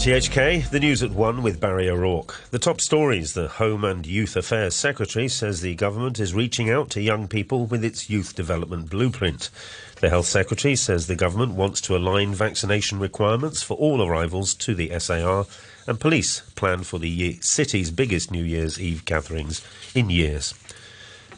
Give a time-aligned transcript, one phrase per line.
[0.00, 2.42] RTHK, the news at 1 with Barry O'Rourke.
[2.52, 6.88] The top stories the Home and Youth Affairs Secretary says the government is reaching out
[6.90, 9.50] to young people with its youth development blueprint.
[10.00, 14.74] The Health Secretary says the government wants to align vaccination requirements for all arrivals to
[14.74, 15.44] the SAR,
[15.86, 19.62] and police plan for the city's biggest New Year's Eve gatherings
[19.94, 20.54] in years.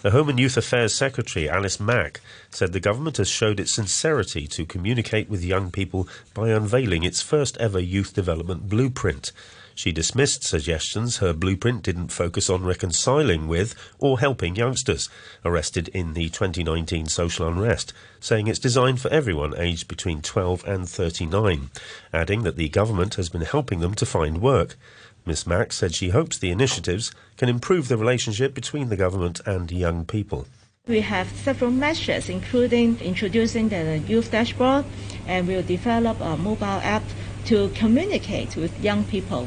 [0.03, 4.49] The Home and Youth Affairs Secretary, Alice Mak, said the government has showed its sincerity
[4.49, 9.31] to communicate with young people by unveiling its first ever youth development blueprint.
[9.76, 15.09] She dismissed suggestions her blueprint didn't focus on reconciling with or helping youngsters
[15.45, 20.89] arrested in the 2019 social unrest, saying it's designed for everyone aged between 12 and
[20.89, 21.71] 39,
[22.12, 24.75] adding that the government has been helping them to find work.
[25.25, 29.71] Ms Mak said she hopes the initiatives can improve the relationship between the government and
[29.71, 30.46] young people.
[30.89, 34.84] We have several measures, including introducing the youth dashboard,
[35.28, 37.05] and we'll develop a mobile app
[37.45, 39.47] to communicate with young people.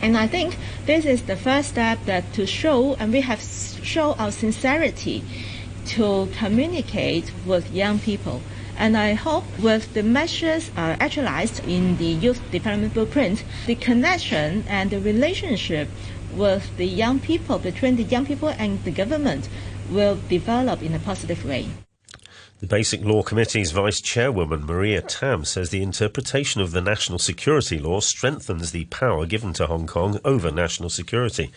[0.00, 4.14] And I think this is the first step that to show, and we have shown
[4.18, 5.24] our sincerity
[5.86, 8.40] to communicate with young people.
[8.78, 14.64] And I hope with the measures uh, actualized in the Youth Development Blueprint, the connection
[14.68, 15.88] and the relationship
[16.34, 19.48] with the young people, between the young people and the government,
[19.90, 21.68] will develop in a positive way.
[22.60, 27.76] The Basic Law Committee's Vice Chairwoman Maria Tam says the interpretation of the national security
[27.78, 31.50] law strengthens the power given to Hong Kong over national security.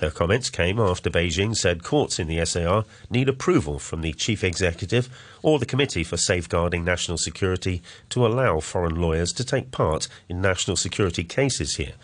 [0.00, 4.44] Her comments came after Beijing said courts in the SAR need approval from the chief
[4.44, 5.08] executive
[5.42, 10.40] or the Committee for Safeguarding National Security to allow foreign lawyers to take part in
[10.40, 11.94] national security cases here.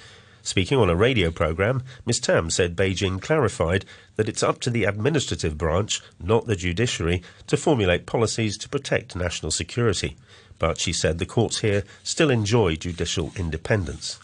[0.43, 2.19] Speaking on a radio program, Ms.
[2.19, 3.85] Tam said Beijing clarified
[4.17, 9.15] that it's up to the administrative branch, not the judiciary, to formulate policies to protect
[9.15, 10.17] national security.
[10.59, 14.19] But she said the courts here still enjoy judicial independence.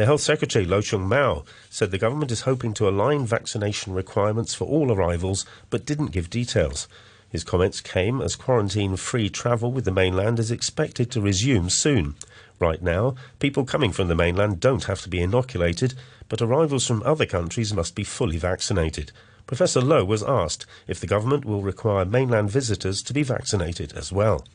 [0.00, 4.64] The Health Secretary, Lo Chung-mau, said the government is hoping to align vaccination requirements for
[4.64, 6.88] all arrivals, but didn't give details.
[7.28, 12.14] His comments came as quarantine free travel with the mainland is expected to resume soon.
[12.58, 15.92] Right now, people coming from the mainland don't have to be inoculated,
[16.30, 19.12] but arrivals from other countries must be fully vaccinated.
[19.46, 24.10] Professor Lo was asked if the government will require mainland visitors to be vaccinated as
[24.10, 24.46] well.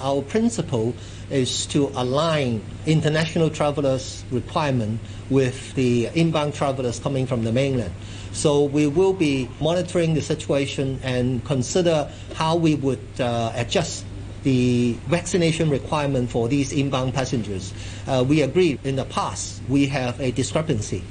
[0.00, 0.94] Our principle
[1.30, 7.92] is to align international travelers' requirement with the inbound travelers coming from the mainland.
[8.32, 14.04] So we will be monitoring the situation and consider how we would uh, adjust
[14.42, 17.74] the vaccination requirement for these inbound passengers.
[18.06, 21.04] Uh, we agree in the past we have a discrepancy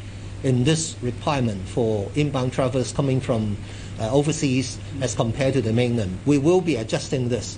[0.43, 3.57] in this requirement for inbound travelers coming from
[3.99, 6.17] uh, overseas as compared to the mainland.
[6.25, 7.57] We will be adjusting this.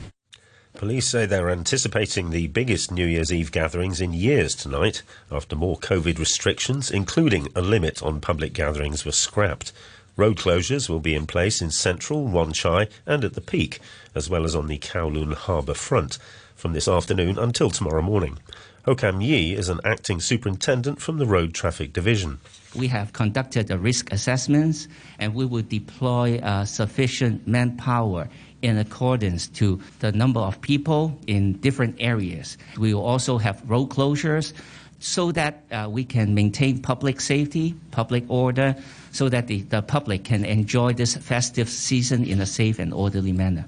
[0.73, 5.77] Police say they're anticipating the biggest New Year's Eve gatherings in years tonight after more
[5.77, 9.73] COVID restrictions, including a limit on public gatherings, were scrapped.
[10.17, 13.79] Road closures will be in place in Central, Wan Chai, and at the Peak,
[14.15, 16.17] as well as on the Kowloon Harbour front,
[16.55, 18.39] from this afternoon until tomorrow morning.
[18.85, 22.39] Hokam Yi is an acting superintendent from the Road Traffic Division.
[22.75, 24.87] We have conducted a risk assessments
[25.19, 28.27] and we will deploy uh, sufficient manpower
[28.61, 32.57] in accordance to the number of people in different areas.
[32.77, 34.53] We will also have road closures
[34.99, 38.75] so that uh, we can maintain public safety, public order,
[39.11, 43.31] so that the, the public can enjoy this festive season in a safe and orderly
[43.31, 43.65] manner.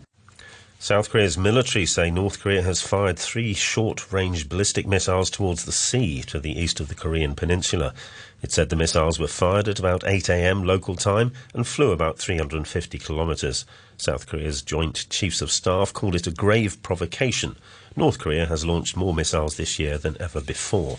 [0.84, 5.72] South Korea's military say North Korea has fired three short range ballistic missiles towards the
[5.72, 7.94] sea to the east of the Korean peninsula.
[8.42, 10.66] It said the missiles were fired at about 8 a.m.
[10.66, 13.64] local time and flew about 350 kilometres.
[13.96, 17.56] South Korea's Joint Chiefs of Staff called it a grave provocation.
[17.96, 20.98] North Korea has launched more missiles this year than ever before.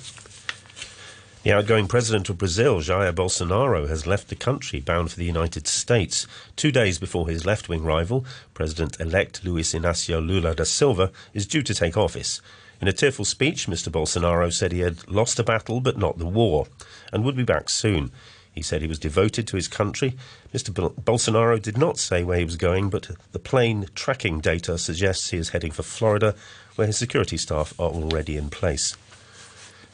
[1.44, 5.66] The outgoing president of Brazil, Jair Bolsonaro, has left the country bound for the United
[5.66, 6.26] States.
[6.56, 8.24] Two days before his left wing rival,
[8.54, 12.40] President elect Luiz Inacio Lula da Silva, is due to take office.
[12.80, 13.92] In a tearful speech, Mr.
[13.92, 16.66] Bolsonaro said he had lost a battle but not the war
[17.12, 18.10] and would be back soon.
[18.54, 20.16] He said he was devoted to his country.
[20.54, 20.72] Mr.
[20.72, 25.36] Bolsonaro did not say where he was going, but the plane tracking data suggests he
[25.36, 26.34] is heading for Florida,
[26.76, 28.96] where his security staff are already in place.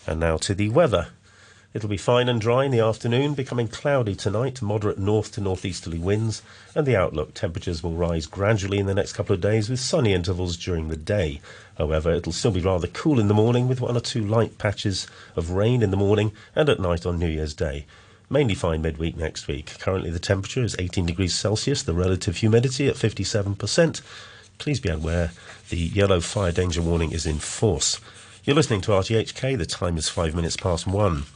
[0.06, 1.08] And now to the weather.
[1.72, 6.00] It'll be fine and dry in the afternoon, becoming cloudy tonight, moderate north to northeasterly
[6.00, 6.42] winds,
[6.74, 10.12] and the outlook temperatures will rise gradually in the next couple of days with sunny
[10.12, 11.40] intervals during the day.
[11.78, 15.06] However, it'll still be rather cool in the morning with one or two light patches
[15.36, 17.86] of rain in the morning and at night on New Year's Day.
[18.28, 19.78] Mainly fine midweek next week.
[19.78, 24.00] Currently, the temperature is 18 degrees Celsius, the relative humidity at 57%.
[24.58, 25.30] Please be aware
[25.68, 28.00] the yellow fire danger warning is in force.
[28.42, 29.56] You're listening to RTHK.
[29.56, 31.26] The time is five minutes past one.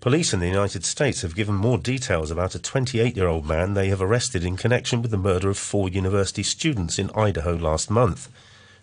[0.00, 3.74] Police in the United States have given more details about a 28 year old man
[3.74, 7.90] they have arrested in connection with the murder of four university students in Idaho last
[7.90, 8.28] month.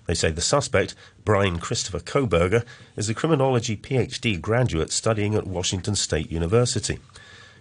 [0.07, 2.65] They say the suspect, Brian Christopher Kohberger,
[2.97, 6.99] is a criminology PhD graduate studying at Washington State University.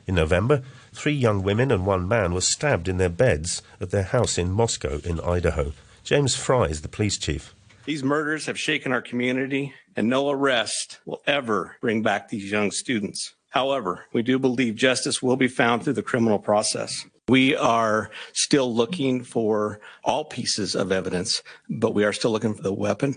[0.04, 4.02] In November, three young women and one man were stabbed in their beds at their
[4.02, 5.74] house in Moscow, in Idaho.
[6.02, 7.54] James Fry is the police chief.
[7.84, 12.72] These murders have shaken our community, and no arrest will ever bring back these young
[12.72, 13.34] students.
[13.54, 17.06] However, we do believe justice will be found through the criminal process.
[17.28, 21.40] We are still looking for all pieces of evidence,
[21.70, 23.14] but we are still looking for the weapon.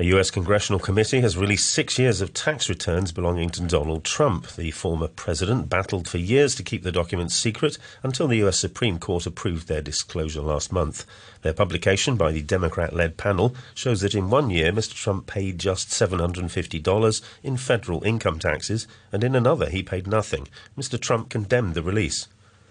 [0.00, 4.46] A US congressional committee has released six years of tax returns belonging to Donald Trump.
[4.52, 8.98] The former president battled for years to keep the documents secret until the US Supreme
[8.98, 11.04] Court approved their disclosure last month.
[11.42, 14.94] Their publication by the Democrat led panel shows that in one year, Mr.
[14.94, 20.48] Trump paid just $750 in federal income taxes, and in another, he paid nothing.
[20.78, 20.98] Mr.
[20.98, 22.26] Trump condemned the release.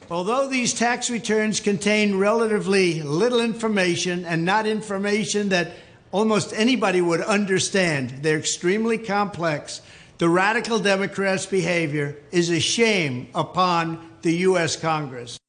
[0.10, 5.74] Although these tax returns contain relatively little information and not information that
[6.12, 8.20] almost anybody would understand.
[8.22, 9.82] They're extremely complex.
[10.18, 14.76] The radical Democrats' behavior is a shame upon the U.S.
[14.76, 15.40] Congress.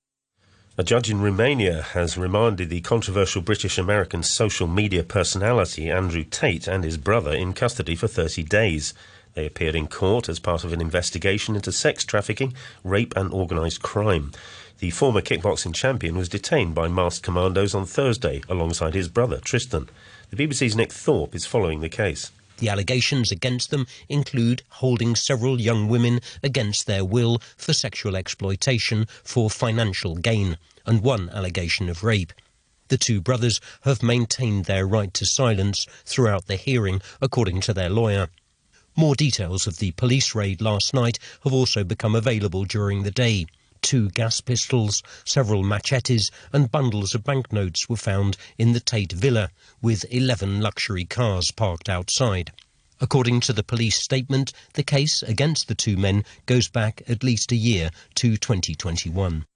[0.78, 6.68] A judge in Romania has remanded the controversial British American social media personality Andrew Tate
[6.68, 8.94] and his brother in custody for 30 days.
[9.34, 13.82] They appeared in court as part of an investigation into sex trafficking, rape, and organised
[13.82, 14.32] crime.
[14.78, 19.90] The former kickboxing champion was detained by masked commandos on Thursday alongside his brother Tristan.
[20.30, 22.30] The BBC's Nick Thorpe is following the case.
[22.58, 29.08] The allegations against them include holding several young women against their will for sexual exploitation
[29.24, 30.56] for financial gain,
[30.86, 32.32] and one allegation of rape.
[32.88, 37.90] The two brothers have maintained their right to silence throughout the hearing, according to their
[37.90, 38.28] lawyer.
[38.94, 43.46] More details of the police raid last night have also become available during the day.
[43.82, 49.50] Two gas pistols, several machetes, and bundles of banknotes were found in the Tate Villa,
[49.80, 52.52] with 11 luxury cars parked outside.
[53.00, 57.50] According to the police statement, the case against the two men goes back at least
[57.50, 59.46] a year to 2021.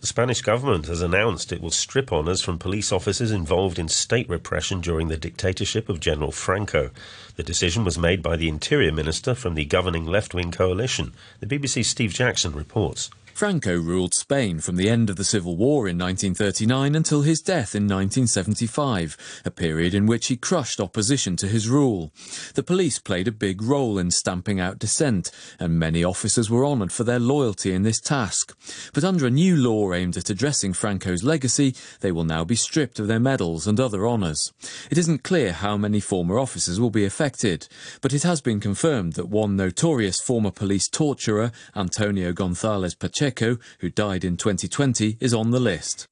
[0.00, 4.28] The Spanish government has announced it will strip honours from police officers involved in state
[4.28, 6.90] repression during the dictatorship of General Franco.
[7.34, 11.14] The decision was made by the Interior Minister from the governing left wing coalition.
[11.40, 13.10] The BBC's Steve Jackson reports.
[13.38, 17.76] Franco ruled Spain from the end of the Civil War in 1939 until his death
[17.76, 22.10] in 1975, a period in which he crushed opposition to his rule.
[22.54, 25.30] The police played a big role in stamping out dissent,
[25.60, 28.58] and many officers were honoured for their loyalty in this task.
[28.92, 32.98] But under a new law aimed at addressing Franco's legacy, they will now be stripped
[32.98, 34.52] of their medals and other honours.
[34.90, 37.68] It isn't clear how many former officers will be affected,
[38.00, 43.58] but it has been confirmed that one notorious former police torturer, Antonio Gonzalez Pacheco, Pacheco,
[43.80, 46.06] who died in 2020, is on the list.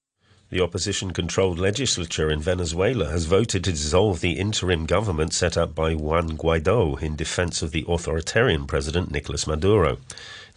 [0.51, 5.75] The opposition controlled legislature in Venezuela has voted to dissolve the interim government set up
[5.75, 9.97] by Juan Guaido in defense of the authoritarian president Nicolas Maduro.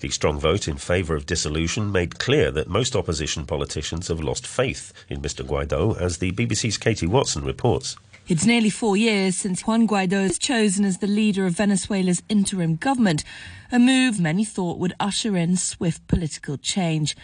[0.01, 4.45] The strong vote in favour of dissolution made clear that most opposition politicians have lost
[4.45, 7.95] faith in Mr Guaido, as the BBC's Katie Watson reports.
[8.29, 12.75] It's nearly four years since Juan Guaido was chosen as the leader of Venezuela's interim
[12.75, 13.23] government,
[13.71, 17.17] a move many thought would usher in swift political change.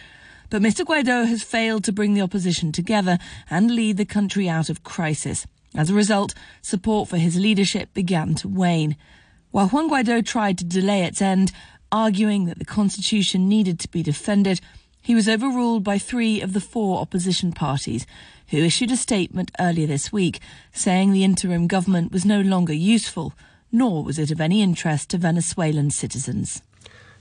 [0.50, 0.84] But Mr.
[0.84, 5.46] Guaido has failed to bring the opposition together and lead the country out of crisis.
[5.76, 8.96] As a result, support for his leadership began to wane.
[9.52, 11.52] While Juan Guaido tried to delay its end,
[11.92, 14.60] arguing that the constitution needed to be defended,
[15.06, 18.08] he was overruled by three of the four opposition parties,
[18.48, 20.40] who issued a statement earlier this week
[20.72, 23.32] saying the interim government was no longer useful,
[23.70, 26.60] nor was it of any interest to Venezuelan citizens.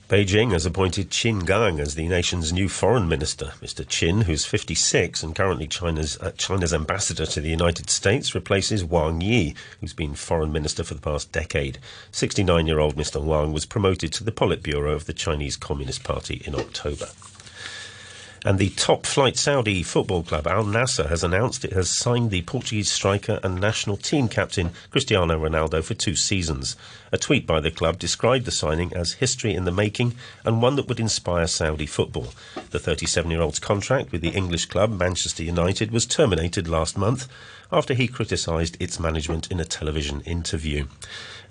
[0.09, 3.53] Beijing has appointed Qin Gang as the nation's new foreign minister.
[3.61, 3.85] Mr.
[3.85, 9.21] Qin, who's 56 and currently China's, uh, China's ambassador to the United States, replaces Wang
[9.21, 11.77] Yi, who's been foreign minister for the past decade.
[12.11, 13.23] 69 year old Mr.
[13.23, 17.09] Wang was promoted to the Politburo of the Chinese Communist Party in October.
[18.45, 22.43] And the top flight Saudi football club Al Nassr has announced it has signed the
[22.43, 26.75] Portuguese striker and national team captain Cristiano Ronaldo for two seasons.
[27.11, 30.75] A tweet by the club described the signing as history in the making and one
[30.75, 32.35] that would inspire Saudi football.
[32.69, 37.27] The 37 year old's contract with the English club Manchester United was terminated last month
[37.71, 40.85] after he criticised its management in a television interview.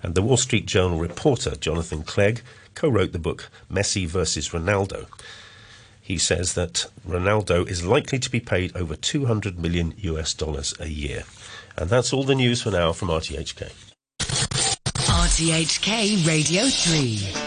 [0.01, 2.41] And the Wall Street Journal reporter Jonathan Clegg
[2.73, 5.07] co wrote the book Messi versus Ronaldo
[6.05, 10.87] he says that Ronaldo is likely to be paid over 200 million US dollars a
[10.87, 11.23] year.
[11.77, 13.71] And that's all the news for now from RTHK.
[14.19, 17.44] RTHK Radio 3.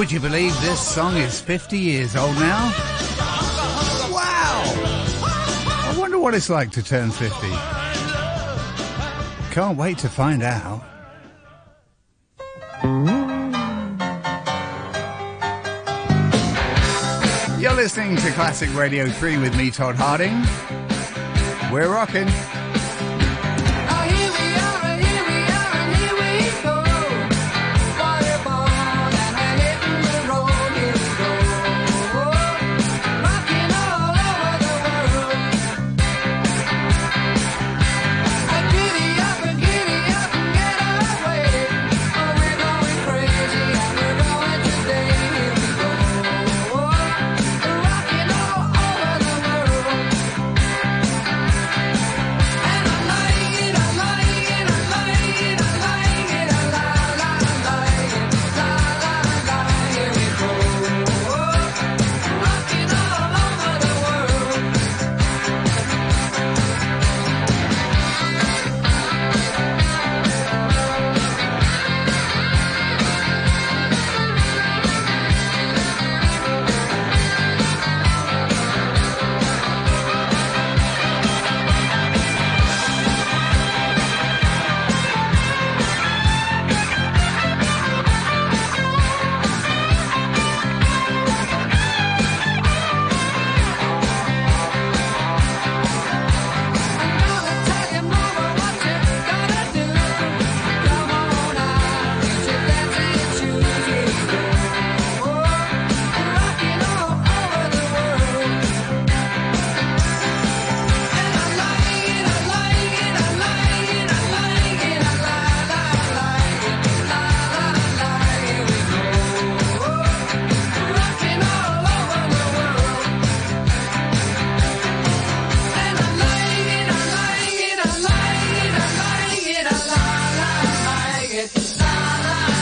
[0.00, 2.72] Would you believe this song is 50 years old now?
[4.10, 4.62] Wow!
[5.26, 7.48] I wonder what it's like to turn 50.
[9.52, 10.82] Can't wait to find out.
[17.60, 20.32] You're listening to Classic Radio 3 with me, Todd Harding.
[21.70, 22.59] We're rocking.